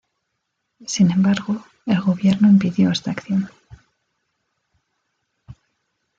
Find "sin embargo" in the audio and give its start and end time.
0.87-1.63